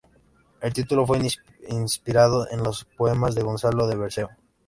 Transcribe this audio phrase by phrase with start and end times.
[0.61, 1.35] El título está
[1.69, 4.29] inspirado en los poemas de Gonzalo de Berceo.